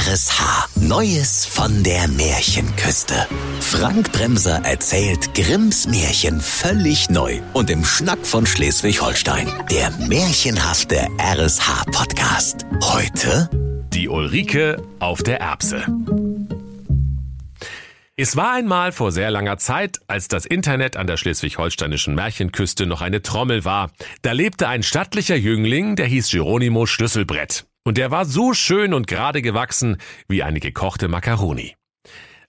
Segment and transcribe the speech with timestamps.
[0.00, 0.80] RSH.
[0.80, 3.26] Neues von der Märchenküste.
[3.60, 9.46] Frank Bremser erzählt Grimms Märchen völlig neu und im Schnack von Schleswig-Holstein.
[9.70, 12.64] Der märchenhafte RSH-Podcast.
[12.82, 13.50] Heute
[13.92, 15.84] Die Ulrike auf der Erbse.
[18.16, 23.02] Es war einmal vor sehr langer Zeit, als das Internet an der schleswig-holsteinischen Märchenküste noch
[23.02, 23.90] eine Trommel war.
[24.22, 27.66] Da lebte ein stattlicher Jüngling, der hieß Geronimo Schlüsselbrett.
[27.84, 29.96] Und der war so schön und gerade gewachsen
[30.28, 31.74] wie eine gekochte Makaroni.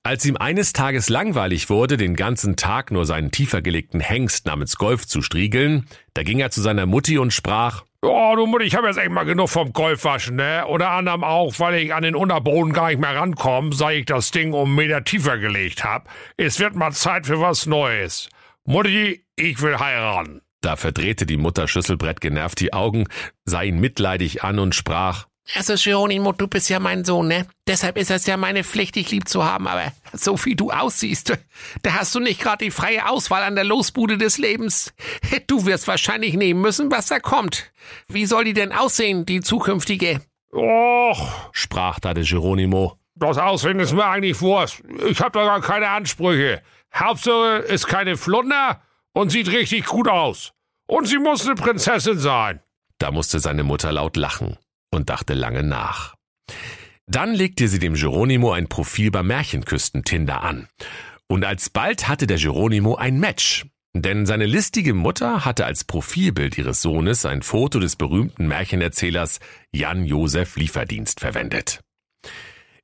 [0.03, 4.77] Als ihm eines Tages langweilig wurde, den ganzen Tag nur seinen tiefer gelegten Hengst namens
[4.77, 8.73] Golf zu striegeln, da ging er zu seiner Mutti und sprach, Oh, du Mutti, ich
[8.75, 10.65] habe jetzt echt mal genug vom Golfwaschen, ne?
[10.65, 14.31] Unter anderem auch, weil ich an den Unterboden gar nicht mehr rankomme, seit ich das
[14.31, 16.09] Ding um einen Meter tiefer gelegt hab.
[16.35, 18.27] Es wird mal Zeit für was Neues.
[18.65, 20.41] Mutti, ich will heiraten.
[20.61, 23.07] Da verdrehte die Mutter Schlüsselbrett genervt die Augen,
[23.45, 25.25] sah ihn mitleidig an und sprach,
[25.55, 27.47] Also Geronimo, du bist ja mein Sohn, ne?
[27.67, 31.35] Deshalb ist es ja meine Pflicht, dich lieb zu haben, aber so wie du aussiehst,
[31.81, 34.93] da hast du nicht gerade die freie Auswahl an der Losbude des Lebens.
[35.47, 37.71] Du wirst wahrscheinlich nehmen müssen, was da kommt.
[38.07, 40.21] Wie soll die denn aussehen, die zukünftige?
[40.53, 42.99] Och, sprach da der Geronimo.
[43.15, 44.83] das Aussehen ist mir eigentlich Wurst.
[45.07, 46.61] Ich hab da gar keine Ansprüche.
[46.93, 48.81] Hauptsache ist keine Flunder
[49.13, 50.53] und sieht richtig gut aus.
[50.87, 52.59] Und sie muss eine Prinzessin sein.
[52.97, 54.57] Da musste seine Mutter laut lachen
[54.91, 56.15] und dachte lange nach.
[57.07, 60.67] Dann legte sie dem Geronimo ein Profil bei Märchenküsten-Tinder an.
[61.27, 63.65] Und alsbald hatte der Geronimo ein Match.
[63.93, 69.39] Denn seine listige Mutter hatte als Profilbild ihres Sohnes ein Foto des berühmten Märchenerzählers
[69.73, 71.81] Jan Josef Lieferdienst verwendet.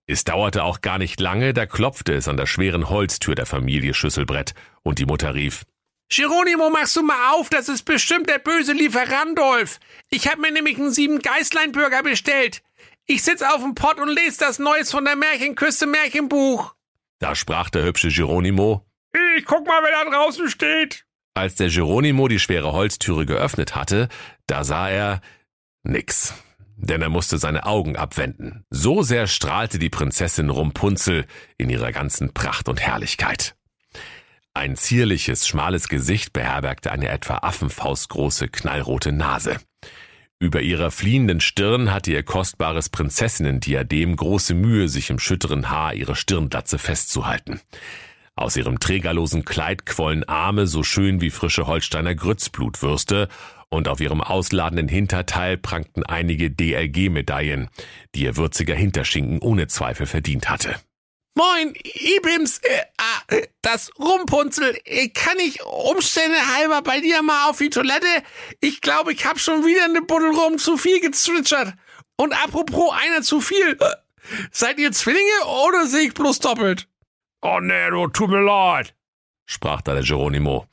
[0.05, 3.94] Es dauerte auch gar nicht lange, da klopfte es an der schweren Holztür der Familie
[3.94, 5.64] Schüsselbrett und die Mutter rief,
[6.09, 9.80] Geronimo, machst du mal auf, das ist bestimmt der böse Lieferandolf.
[10.09, 12.61] Ich hab mir nämlich einen sieben Geißlein-Burger bestellt.
[13.05, 16.73] Ich sitz auf dem Pott und lese das Neues von der Märchenküste Märchenbuch.
[17.19, 18.86] da sprach der hübsche Geronimo,
[19.38, 21.05] Ich guck mal, wer da draußen steht.
[21.33, 24.08] Als der Geronimo die schwere Holztüre geöffnet hatte,
[24.48, 25.21] da sah er
[25.83, 26.33] nix.
[26.77, 28.64] Denn er musste seine Augen abwenden.
[28.70, 31.26] So sehr strahlte die Prinzessin Rumpunzel
[31.58, 33.55] in ihrer ganzen Pracht und Herrlichkeit.
[34.58, 39.58] Ein zierliches, schmales Gesicht beherbergte eine etwa affenfaustgroße, knallrote Nase.
[40.40, 46.16] Über ihrer fliehenden Stirn hatte ihr kostbares Prinzessinnendiadem große Mühe, sich im schütteren Haar ihre
[46.16, 47.62] Stirnglatze festzuhalten.
[48.36, 53.28] Aus ihrem trägerlosen Kleid quollen Arme so schön wie frische Holsteiner Grützblutwürste,
[53.70, 57.70] und auf ihrem ausladenden Hinterteil prangten einige DLG-Medaillen,
[58.16, 60.78] die ihr würziger Hinterschinken ohne Zweifel verdient hatte.
[61.37, 64.75] Moin, Ibims, äh, äh, das Rumpunzel.
[64.86, 68.08] Äh, kann ich Umstände halber bei dir mal auf die Toilette?
[68.59, 71.76] Ich glaube, ich hab schon wieder eine Buddel rum zu viel gezwitschert.
[72.15, 73.77] Und apropos einer zu viel.
[73.80, 73.86] Äh,
[74.52, 76.87] seid ihr Zwillinge oder sehe ich bloß doppelt?
[77.43, 78.95] Oh nee, du, tut mir leid.
[79.45, 80.65] sprach da der Geronimo.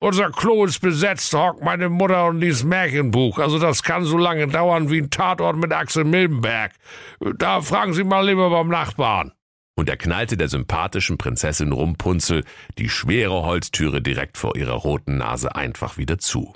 [0.00, 3.38] Unser Klo ist besetzt, hockt meine Mutter und dieses Märchenbuch.
[3.38, 6.72] Also das kann so lange dauern wie ein Tatort mit Axel Milbenberg.
[7.36, 9.32] Da fragen Sie mal lieber beim Nachbarn.
[9.74, 12.44] Und er knallte der sympathischen Prinzessin Rumpunzel
[12.78, 16.52] die schwere Holztüre direkt vor ihrer roten Nase einfach wieder zu.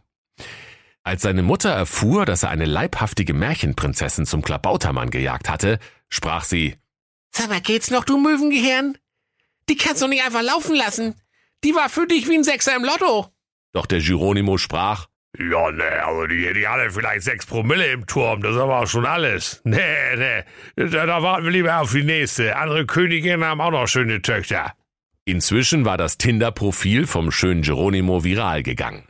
[1.03, 5.79] Als seine Mutter erfuhr, dass er eine leibhaftige Märchenprinzessin zum Klabautermann gejagt hatte,
[6.09, 6.77] sprach sie,
[7.31, 8.99] Sag mal, geht's noch, du Möwengehirn?
[9.69, 11.15] Die kannst du nicht einfach laufen lassen.
[11.65, 13.29] Die war für dich wie ein Sechser im Lotto.
[13.73, 15.07] doch der Geronimo sprach,
[15.39, 18.87] Ja, nee, also die, die hatte vielleicht sechs Promille im Turm, das ist aber auch
[18.87, 19.61] schon alles.
[19.77, 22.57] Nee, nee, da, da warten wir lieber auf die nächste.
[22.57, 24.73] Andere Königinnen haben auch noch schöne Töchter.
[25.25, 29.05] Inzwischen war das Tinder-Profil vom schönen Geronimo viral gegangen.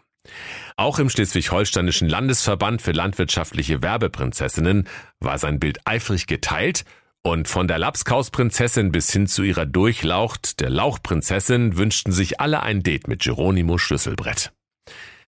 [0.76, 4.88] Auch im schleswig-holsteinischen Landesverband für landwirtschaftliche Werbeprinzessinnen
[5.20, 6.84] war sein Bild eifrig geteilt
[7.22, 12.82] und von der Lapskausprinzessin bis hin zu ihrer Durchlaucht, der Lauchprinzessin, wünschten sich alle ein
[12.82, 14.52] Date mit Geronimo Schlüsselbrett.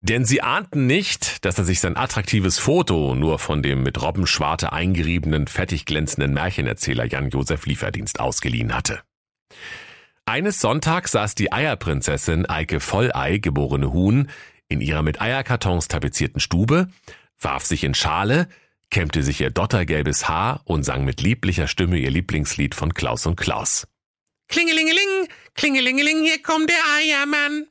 [0.01, 4.73] Denn sie ahnten nicht, dass er sich sein attraktives Foto nur von dem mit Robbenschwarte
[4.73, 9.01] eingeriebenen, fettig glänzenden Märchenerzähler Jan-Josef Lieferdienst ausgeliehen hatte.
[10.27, 14.29] Eines Sonntags saß die Eierprinzessin Eike Vollei, geborene Huhn,
[14.69, 16.89] in ihrer mit Eierkartons tapezierten Stube,
[17.39, 18.49] warf sich in Schale,
[18.91, 23.37] kämmte sich ihr dottergelbes Haar und sang mit lieblicher Stimme ihr Lieblingslied von Klaus und
[23.37, 23.87] Klaus.
[24.49, 27.67] Klingelingeling, klingelingeling, hier kommt der Eiermann.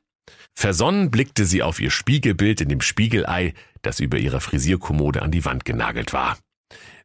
[0.55, 5.45] Versonnen blickte sie auf ihr Spiegelbild in dem Spiegelei, das über ihrer Frisierkommode an die
[5.45, 6.37] Wand genagelt war.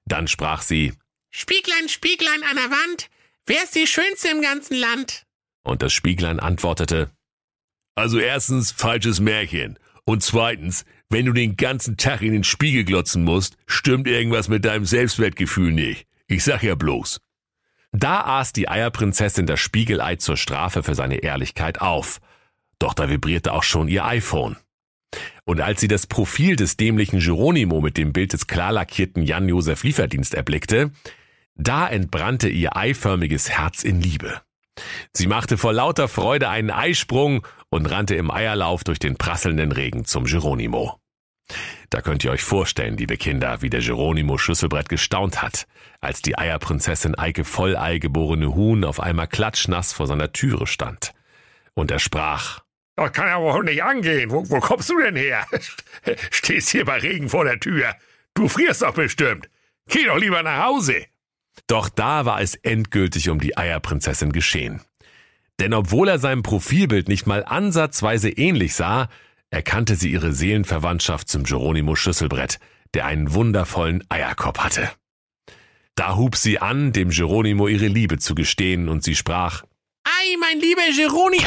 [0.06, 0.92] Dann sprach sie,
[1.30, 3.10] Spieglein, Spieglein an der Wand,
[3.46, 5.24] wer ist die Schönste im ganzen Land?
[5.62, 7.10] und das Spieglein antwortete,
[7.94, 9.78] Also erstens falsches Märchen.
[10.04, 14.64] Und zweitens, wenn du den ganzen Tag in den Spiegel glotzen musst, stimmt irgendwas mit
[14.64, 16.06] deinem Selbstwertgefühl nicht.
[16.26, 17.20] Ich sag ja bloß.
[17.92, 22.20] Da aß die Eierprinzessin das Spiegelei zur Strafe für seine Ehrlichkeit auf.
[22.80, 24.56] Doch da vibrierte auch schon ihr iPhone.
[25.44, 29.84] Und als sie das Profil des dämlichen Geronimo mit dem Bild des klar lackierten Jan-Josef
[29.84, 30.90] Lieferdienst erblickte,
[31.54, 34.40] da entbrannte ihr eiförmiges Herz in Liebe.
[35.12, 40.04] Sie machte vor lauter Freude einen Eisprung und rannte im Eierlauf durch den prasselnden Regen
[40.04, 40.98] zum Geronimo.
[41.90, 45.66] Da könnt ihr euch vorstellen, liebe Kinder, wie der Geronimo Schüsselbrett gestaunt hat,
[46.00, 51.12] als die Eierprinzessin Eike Vollei geborene Huhn auf einmal klatschnass vor seiner Türe stand.
[51.74, 52.60] Und er sprach,
[53.00, 54.30] Das kann ja wohl nicht angehen.
[54.30, 55.46] Wo, wo kommst du denn her?
[56.30, 57.94] Stehst hier bei Regen vor der Tür.
[58.34, 59.48] Du frierst doch bestimmt.
[59.88, 61.06] Geh doch lieber nach Hause.
[61.66, 64.82] Doch da war es endgültig um die Eierprinzessin geschehen.
[65.60, 69.08] Denn obwohl er seinem Profilbild nicht mal ansatzweise ähnlich sah,
[69.48, 72.60] erkannte sie ihre Seelenverwandtschaft zum Geronimo Schüsselbrett,
[72.92, 74.90] der einen wundervollen Eierkopf hatte.
[75.94, 79.64] Da hub sie an, dem Geronimo ihre Liebe zu gestehen, und sie sprach,
[80.04, 81.40] Ei, mein lieber Geroni.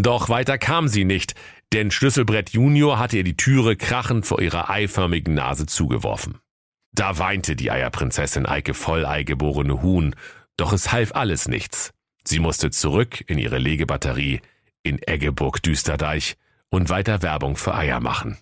[0.00, 1.34] Doch weiter kam sie nicht,
[1.72, 6.38] denn Schlüsselbrett Junior hatte ihr die Türe krachend vor ihrer eiförmigen Nase zugeworfen.
[6.92, 10.14] Da weinte die Eierprinzessin Eike Vollei geborene Huhn,
[10.56, 11.90] doch es half alles nichts.
[12.22, 14.40] Sie musste zurück in ihre Legebatterie
[14.84, 16.36] in Eggeburg Düsterdeich
[16.70, 18.38] und weiter Werbung für Eier machen.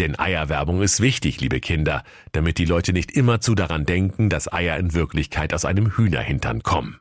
[0.00, 2.02] Denn Eierwerbung ist wichtig, liebe Kinder,
[2.32, 6.98] damit die Leute nicht immerzu daran denken, dass Eier in Wirklichkeit aus einem Hühnerhintern kommen.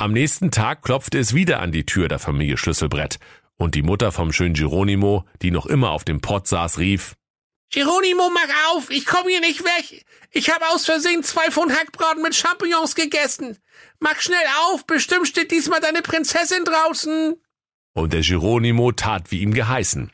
[0.00, 3.18] Am nächsten Tag klopfte es wieder an die Tür der Familie Schlüsselbrett,
[3.56, 7.16] und die Mutter vom schönen Geronimo, die noch immer auf dem Pott saß, rief,
[7.70, 10.06] Geronimo, mach auf, ich komm hier nicht weg.
[10.30, 13.58] Ich habe aus Versehen zwei Pfund Hackbraten mit Champignons gegessen.
[13.98, 17.34] Mach schnell auf, bestimmt steht diesmal deine Prinzessin draußen.
[17.92, 20.10] Und der Geronimo tat wie ihm geheißen.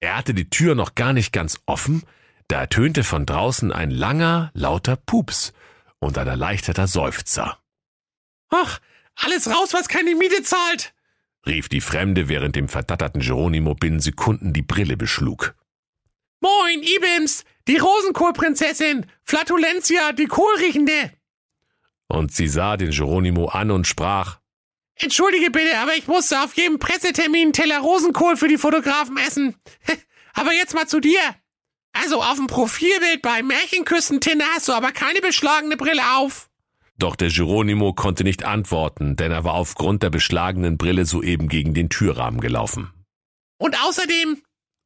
[0.00, 2.04] Er hatte die Tür noch gar nicht ganz offen,
[2.48, 5.52] da ertönte von draußen ein langer, lauter Pups
[5.98, 7.58] und ein erleichterter Seufzer.
[8.48, 8.80] Ach,
[9.24, 10.92] alles raus, was keine Miete zahlt,
[11.46, 15.54] rief die Fremde, während dem verdatterten Geronimo binnen Sekunden die Brille beschlug.
[16.40, 21.12] Moin, Ibims, die Rosenkohlprinzessin, Flatulentia, die Kohlriechende.
[22.08, 24.40] Und sie sah den Geronimo an und sprach,
[24.96, 29.56] Entschuldige bitte, aber ich musste auf jedem Pressetermin einen Teller Rosenkohl für die Fotografen essen.
[30.34, 31.20] aber jetzt mal zu dir.
[31.92, 36.49] Also auf dem Profilbild bei Märchenküsten-Tinder hast du aber keine beschlagene Brille auf.
[37.00, 41.72] Doch der Geronimo konnte nicht antworten, denn er war aufgrund der beschlagenen Brille soeben gegen
[41.72, 42.92] den Türrahmen gelaufen.
[43.58, 44.42] Und außerdem,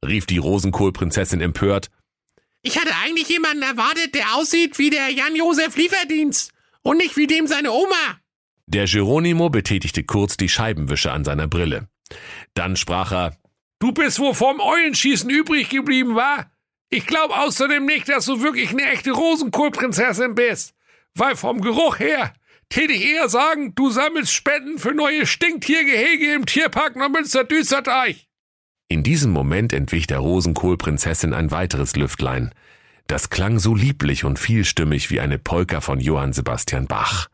[0.06, 1.90] rief die Rosenkohlprinzessin empört,
[2.62, 6.52] ich hatte eigentlich jemanden erwartet, der aussieht wie der Jan-Josef Lieferdienst
[6.82, 8.20] und nicht wie dem seine Oma.
[8.67, 11.88] Der Geronimo betätigte kurz die Scheibenwische an seiner Brille.
[12.55, 13.37] Dann sprach er,
[13.81, 16.46] Du bist wohl vom Eulenschießen übrig geblieben, wa?
[16.90, 20.75] Ich glaube außerdem nicht, dass du wirklich eine echte Rosenkohlprinzessin bist.
[21.16, 22.34] Weil vom Geruch her
[22.69, 28.26] täte ich eher sagen, du sammelst Spenden für neue Stinktiergehege im Tierpark Neumünster-Düsterdeich.
[28.88, 32.52] In diesem Moment entwich der Rosenkohlprinzessin ein weiteres Lüftlein.
[33.06, 37.28] Das klang so lieblich und vielstimmig wie eine Polka von Johann Sebastian Bach,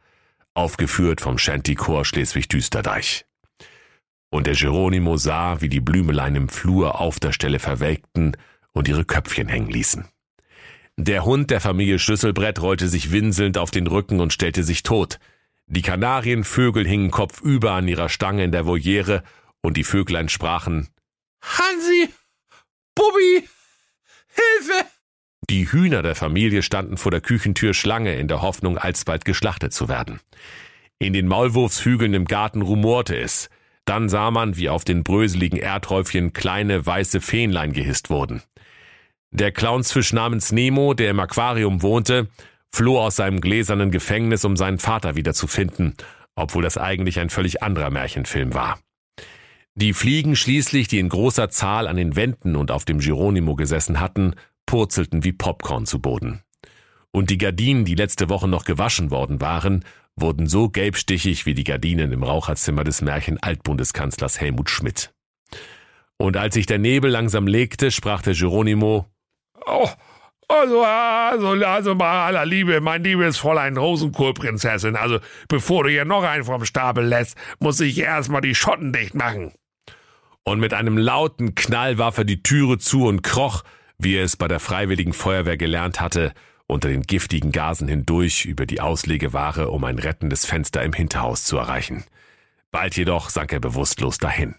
[0.54, 3.24] aufgeführt vom Shantychor Schleswig-Düsterdeich.
[4.30, 8.36] Und der Geronimo sah, wie die Blümelein im Flur auf der Stelle verwelkten
[8.72, 10.06] und ihre Köpfchen hängen ließen.
[11.02, 15.18] Der Hund der Familie Schlüsselbrett rollte sich winselnd auf den Rücken und stellte sich tot.
[15.66, 19.22] Die Kanarienvögel hingen kopfüber an ihrer Stange in der Voliere
[19.62, 20.88] und die Vöglein sprachen
[21.40, 22.10] Hansi,
[22.94, 23.48] Bubbi,
[24.28, 24.84] Hilfe!
[25.48, 29.88] Die Hühner der Familie standen vor der Küchentür Schlange in der Hoffnung, alsbald geschlachtet zu
[29.88, 30.20] werden.
[30.98, 33.48] In den Maulwurfshügeln im Garten rumorte es.
[33.86, 38.42] Dann sah man, wie auf den bröseligen Erdhäufchen kleine weiße Fähnlein gehisst wurden.
[39.32, 42.28] Der Clownsfisch namens Nemo, der im Aquarium wohnte,
[42.72, 45.94] floh aus seinem gläsernen Gefängnis, um seinen Vater wiederzufinden,
[46.34, 48.80] obwohl das eigentlich ein völlig anderer Märchenfilm war.
[49.76, 54.00] Die Fliegen schließlich, die in großer Zahl an den Wänden und auf dem Geronimo gesessen
[54.00, 54.34] hatten,
[54.66, 56.42] purzelten wie Popcorn zu Boden.
[57.12, 59.84] Und die Gardinen, die letzte Woche noch gewaschen worden waren,
[60.16, 65.12] wurden so gelbstichig wie die Gardinen im Raucherzimmer des Märchen-Altbundeskanzlers Helmut Schmidt.
[66.18, 69.06] Und als sich der Nebel langsam legte, sprach der Geronimo,
[69.70, 69.88] Oh,
[70.48, 76.24] also, also, also bei aller Liebe, mein liebes Fräulein Rosenkohlprinzessin, also bevor du hier noch
[76.24, 79.52] einen vom Stapel lässt, muss ich erstmal die Schotten dicht machen.
[80.42, 83.62] Und mit einem lauten Knall warf er die Türe zu und kroch,
[83.98, 86.32] wie er es bei der Freiwilligen Feuerwehr gelernt hatte,
[86.66, 91.58] unter den giftigen Gasen hindurch über die Auslegeware, um ein rettendes Fenster im Hinterhaus zu
[91.58, 92.04] erreichen.
[92.72, 94.56] Bald jedoch sank er bewusstlos dahin.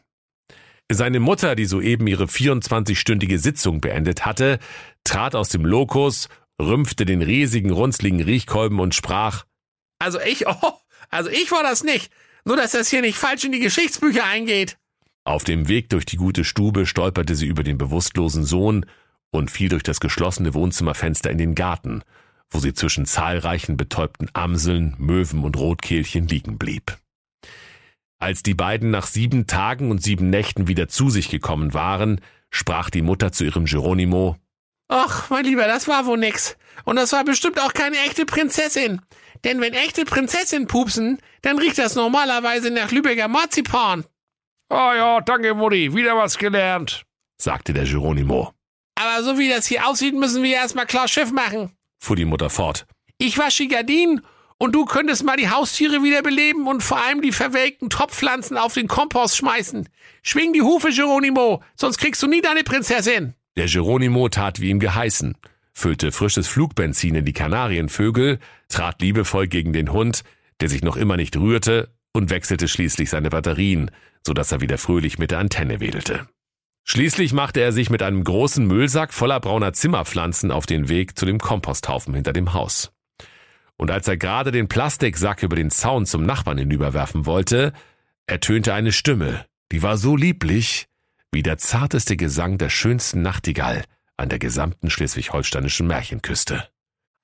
[0.93, 4.59] Seine Mutter, die soeben ihre 24-stündige Sitzung beendet hatte,
[5.03, 6.27] trat aus dem Lokus,
[6.61, 9.45] rümpfte den riesigen, runzligen Riechkolben und sprach,
[9.99, 10.73] Also ich, oh,
[11.09, 12.11] also ich war das nicht.
[12.45, 14.77] Nur, dass das hier nicht falsch in die Geschichtsbücher eingeht.
[15.23, 18.85] Auf dem Weg durch die gute Stube stolperte sie über den bewusstlosen Sohn
[19.29, 22.03] und fiel durch das geschlossene Wohnzimmerfenster in den Garten,
[22.49, 26.97] wo sie zwischen zahlreichen betäubten Amseln, Möwen und Rotkehlchen liegen blieb.
[28.21, 32.91] Als die beiden nach sieben Tagen und sieben Nächten wieder zu sich gekommen waren, sprach
[32.91, 34.37] die Mutter zu ihrem Geronimo,
[34.89, 36.55] Ach, mein Lieber, das war wohl nix.
[36.83, 39.01] Und das war bestimmt auch keine echte Prinzessin.
[39.43, 44.05] Denn wenn echte Prinzessin pupsen, dann riecht das normalerweise nach Lübecker Marzipan.
[44.69, 45.95] Oh ja, danke, Mutti.
[45.95, 47.03] Wieder was gelernt.
[47.41, 48.53] sagte der Geronimo.
[48.99, 51.71] Aber so wie das hier aussieht, müssen wir erstmal klar Schiff machen.
[52.03, 52.85] fuhr die Mutter fort.
[53.17, 54.21] Ich wasche die Gardinen
[54.61, 58.87] und du könntest mal die Haustiere wiederbeleben und vor allem die verwelkten Topfpflanzen auf den
[58.87, 59.89] Kompost schmeißen.
[60.21, 63.33] Schwing die Hufe, Geronimo, sonst kriegst du nie deine Prinzessin.
[63.57, 65.35] Der Geronimo tat wie ihm geheißen,
[65.73, 68.37] füllte frisches Flugbenzin in die Kanarienvögel,
[68.69, 70.23] trat liebevoll gegen den Hund,
[70.59, 73.89] der sich noch immer nicht rührte, und wechselte schließlich seine Batterien,
[74.23, 76.27] so dass er wieder fröhlich mit der Antenne wedelte.
[76.83, 81.25] Schließlich machte er sich mit einem großen Müllsack voller brauner Zimmerpflanzen auf den Weg zu
[81.25, 82.91] dem Komposthaufen hinter dem Haus.
[83.81, 87.73] Und als er gerade den Plastiksack über den Zaun zum Nachbarn hinüberwerfen wollte,
[88.27, 90.87] ertönte eine Stimme, die war so lieblich,
[91.31, 93.83] wie der zarteste Gesang der schönsten Nachtigall
[94.17, 96.69] an der gesamten schleswig-holsteinischen Märchenküste.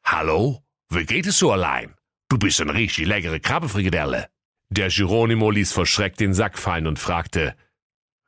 [0.04, 0.64] Hallo?
[0.90, 1.94] Wie geht es so allein?
[2.28, 4.28] Du bist eine richtig leckere Krabbefrikadelle.
[4.70, 7.56] Der Geronimo ließ vor Schreck den Sack fallen und fragte,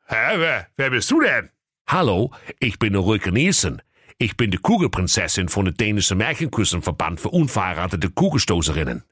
[0.05, 1.49] Hä, wer, wer bist du denn?
[1.87, 3.81] Hallo, ich bin Ulrike Nielsen.
[4.21, 9.05] Ich bin die Kugelprinzessin von der dänischen Märchenküstenverband für unverheiratete Kugelstoßerinnen.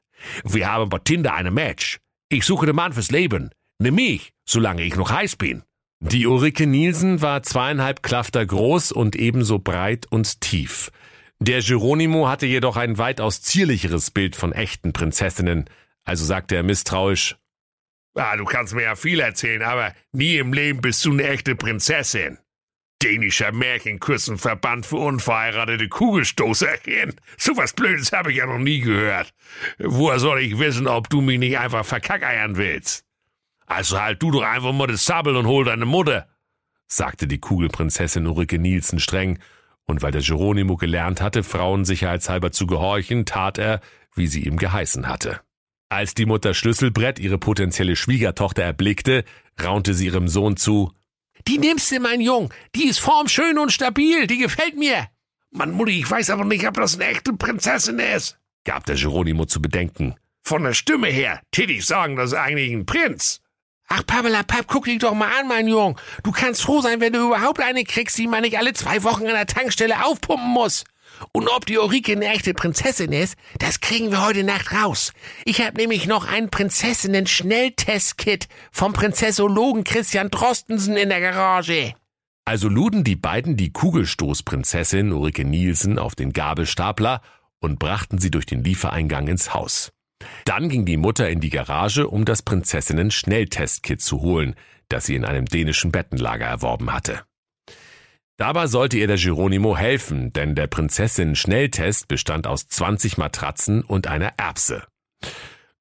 [0.44, 2.00] Wir haben bei Tinder eine Match.
[2.28, 3.52] Ich suche den Mann fürs Leben.
[3.80, 5.64] Nimm mich, solange ich noch heiß bin.
[6.02, 10.92] Die Ulrike Nielsen war zweieinhalb Klafter groß und ebenso breit und tief.
[11.40, 15.70] Der Geronimo hatte jedoch ein weitaus zierlicheres Bild von echten Prinzessinnen,
[16.04, 17.38] also sagte er misstrauisch,
[18.14, 21.56] Ah, du kannst mir ja viel erzählen, aber nie im Leben bist du eine echte
[21.56, 22.40] Prinzessin.
[23.04, 27.16] Dänischer Märchenküssenverband für unverheiratete Kugelstoßerinnen.
[27.38, 29.34] So was Blödes habe ich ja noch nie gehört.
[29.78, 33.06] Woher soll ich wissen, ob du mich nicht einfach verkackeiern willst?
[33.68, 36.28] Also halt du doch einfach mal das Sabbel und hol deine Mutter,
[36.88, 39.40] sagte die Kugelprinzessin Ulrike Nielsen streng,
[39.86, 43.80] und weil der Geronimo gelernt hatte, Frauen sicherheitshalber zu gehorchen, tat er,
[44.16, 45.40] wie sie ihm geheißen hatte.
[45.90, 49.24] Als die Mutter Schlüsselbrett ihre potenzielle Schwiegertochter erblickte,
[49.62, 50.92] raunte sie ihrem Sohn zu,
[51.48, 52.54] Die nimmst du, mein Jung.
[52.76, 54.28] Die ist formschön und stabil.
[54.28, 55.08] Die gefällt mir.
[55.50, 58.38] Mann, Mutti, ich weiß aber nicht, ob das eine echte Prinzessin ist.
[58.66, 60.16] gab der Geronimo zu bedenken.
[60.44, 63.42] Von der Stimme her täte ich sagen, das ist eigentlich ein Prinz.
[63.88, 65.98] Ach, Pappelapapp, guck dich doch mal an, mein Jung.
[66.24, 69.26] Du kannst froh sein, wenn du überhaupt eine kriegst, die man nicht alle zwei Wochen
[69.28, 70.84] an der Tankstelle aufpumpen muss.
[71.32, 75.14] Und ob die Ulrike eine echte Prinzessin ist, das kriegen wir heute Nacht raus.
[75.46, 81.94] Ich habe nämlich noch einen Prinzessinnen-Schnelltest-Kit vom Prinzessologen Christian Drostensen in der Garage.
[82.46, 87.22] Also luden die beiden die Kugelstoßprinzessin Ulrike Nielsen auf den Gabelstapler
[87.60, 89.92] und brachten sie durch den Liefereingang ins Haus.
[90.46, 94.56] Dann ging die Mutter in die Garage, um das Prinzessinnen-Schnelltestkit zu holen,
[94.90, 97.24] das sie in einem dänischen Bettenlager erworben hatte.
[98.38, 104.34] Dabei sollte ihr der Geronimo helfen, denn der Prinzessin-Schnelltest bestand aus 20 Matratzen und einer
[104.38, 104.84] Erbse.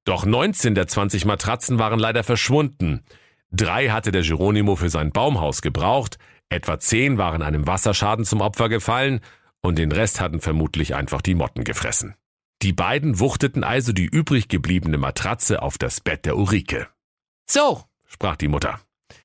[0.05, 3.03] Doch 19 der 20 Matratzen waren leider verschwunden.
[3.51, 6.17] Drei hatte der Geronimo für sein Baumhaus gebraucht,
[6.49, 9.19] etwa zehn waren einem Wasserschaden zum Opfer gefallen
[9.61, 12.15] und den Rest hatten vermutlich einfach die Motten gefressen.
[12.63, 16.87] Die beiden wuchteten also die übrig gebliebene Matratze auf das Bett der Ulrike.
[17.47, 18.79] So, sprach die Mutter.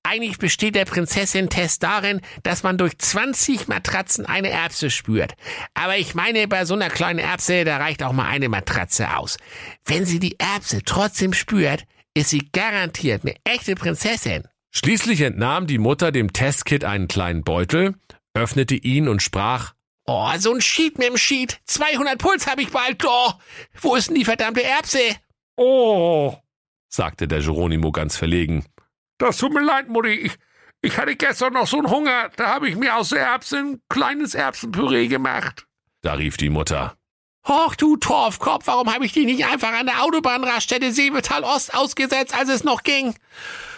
[0.05, 5.35] Eigentlich besteht der Prinzessin-Test darin, dass man durch 20 Matratzen eine Erbse spürt.
[5.75, 9.37] Aber ich meine, bei so einer kleinen Erbse, da reicht auch mal eine Matratze aus.
[9.85, 14.45] Wenn sie die Erbse trotzdem spürt, ist sie garantiert eine echte Prinzessin.
[14.71, 17.95] Schließlich entnahm die Mutter dem Testkit einen kleinen Beutel,
[18.35, 21.61] öffnete ihn und sprach, Oh, so ein Sheet mit dem Sheet.
[21.67, 23.05] 200 Puls hab ich bald.
[23.07, 23.33] Oh,
[23.81, 24.99] wo ist denn die verdammte Erbse?
[25.57, 26.37] Oh,
[26.89, 28.65] sagte der Geronimo ganz verlegen.
[29.23, 30.11] Das tut mir leid, Mutti.
[30.11, 30.33] Ich,
[30.83, 32.31] ich hatte gestern noch so einen Hunger.
[32.37, 35.67] Da habe ich mir aus der Erbse ein kleines Erbsenpüree gemacht.
[36.03, 36.97] Da rief die Mutter.
[37.49, 42.37] Och, du Torfkopf, warum habe ich die nicht einfach an der Autobahnraststätte Seevetal Ost ausgesetzt,
[42.37, 43.15] als es noch ging?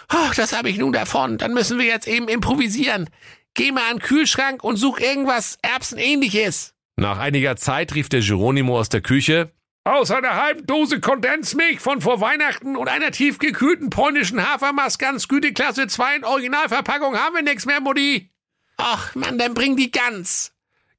[0.07, 1.37] Ach, das habe ich nun davon.
[1.37, 3.09] Dann müssen wir jetzt eben improvisieren.
[3.55, 6.73] Geh mal an den Kühlschrank und such irgendwas Erbsenähnliches.
[6.97, 9.51] Nach einiger Zeit rief der Geronimo aus der Küche.
[9.87, 15.85] Aus einer halben Dose Kondensmilch von vor Weihnachten und einer tiefgekühlten polnischen Hafermast ganz Güteklasse
[15.85, 18.31] 2 in Originalverpackung haben wir nichts mehr, Mutti.
[18.77, 20.53] Ach, Mann, dann bring die ganz.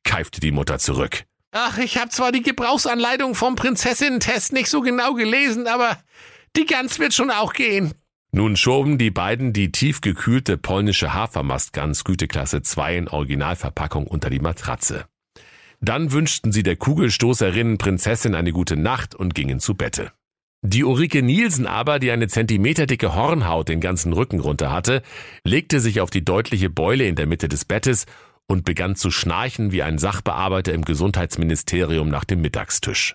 [0.04, 1.24] keifte die Mutter zurück.
[1.50, 5.98] Ach, ich habe zwar die Gebrauchsanleitung vom Prinzessinnen-Test nicht so genau gelesen, aber
[6.56, 7.92] die Gans wird schon auch gehen.
[8.30, 15.06] Nun schoben die beiden die tiefgekühlte polnische Hafermastgans Güteklasse 2 in Originalverpackung unter die Matratze.
[15.86, 20.10] Dann wünschten sie der Kugelstoßerin Prinzessin eine gute Nacht und gingen zu Bette.
[20.62, 25.02] Die Ulrike Nielsen aber, die eine zentimeterdicke Hornhaut den ganzen Rücken runter hatte,
[25.44, 28.06] legte sich auf die deutliche Beule in der Mitte des Bettes
[28.48, 33.14] und begann zu schnarchen wie ein Sachbearbeiter im Gesundheitsministerium nach dem Mittagstisch.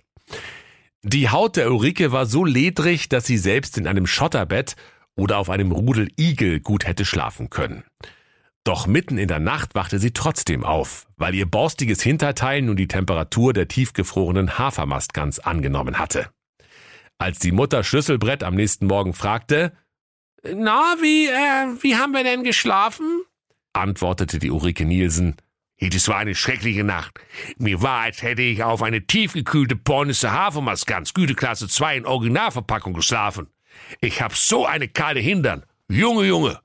[1.04, 4.78] Die Haut der Ulrike war so ledrig, dass sie selbst in einem Schotterbett
[5.18, 7.84] oder auf einem Rudel Igel gut hätte schlafen können.
[8.64, 12.88] Doch mitten in der Nacht wachte sie trotzdem auf, weil ihr borstiges Hinterteil nun die
[12.88, 16.30] Temperatur der tiefgefrorenen Hafermastgans angenommen hatte.
[17.18, 19.74] Als die Mutter Schlüsselbrett am nächsten Morgen fragte,
[20.44, 23.24] Na, wie, äh, wie haben wir denn geschlafen?
[23.74, 25.38] antwortete die Ulrike Nielsen,
[25.80, 27.20] das war eine schreckliche Nacht.
[27.58, 33.48] Mir war, als hätte ich auf eine tiefgekühlte polnische Hafermastgans Güteklasse 2 in Originalverpackung geschlafen.
[34.00, 35.66] Ich hab so eine kalte Hintern.
[35.90, 36.60] Junge, Junge.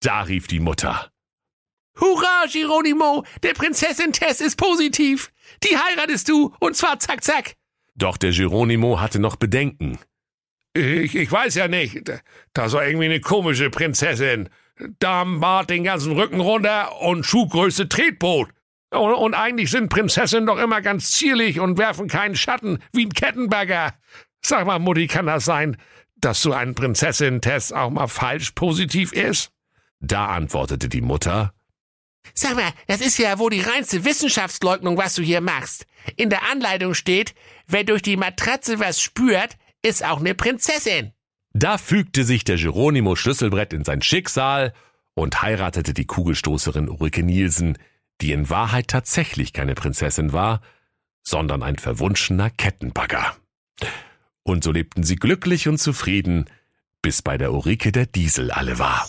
[0.00, 1.10] Da rief die Mutter.
[2.00, 3.24] Hurra, Geronimo!
[3.42, 5.30] Der Prinzessin Tess ist positiv!
[5.64, 7.54] Die heiratest du, und zwar zack, zack!
[7.94, 9.98] Doch der Geronimo hatte noch Bedenken.
[10.74, 12.12] Ich, ich weiß ja nicht.
[12.52, 14.48] Das war irgendwie eine komische Prinzessin.
[15.00, 18.50] Damenbart den ganzen Rücken runter und Schuhgröße Tretboot.
[18.90, 23.12] Und, und eigentlich sind Prinzessinnen doch immer ganz zierlich und werfen keinen Schatten wie ein
[23.12, 23.94] Kettenberger.
[24.40, 25.76] Sag mal, Mutti, kann das sein,
[26.16, 29.50] dass so ein Prinzessin-Test auch mal falsch positiv ist?
[30.00, 31.52] Da antwortete die Mutter.
[32.34, 35.86] Sag mal, das ist ja wohl die reinste Wissenschaftsleugnung, was du hier machst.
[36.16, 37.34] In der Anleitung steht,
[37.66, 41.12] wer durch die Matratze was spürt, ist auch eine Prinzessin.
[41.52, 44.74] Da fügte sich der Geronimo Schlüsselbrett in sein Schicksal
[45.14, 47.78] und heiratete die Kugelstoßerin Ulrike Nielsen,
[48.20, 50.60] die in Wahrheit tatsächlich keine Prinzessin war,
[51.22, 53.36] sondern ein verwunschener Kettenbagger.
[54.42, 56.48] Und so lebten sie glücklich und zufrieden,
[57.02, 59.08] bis bei der Ulrike der Diesel alle war.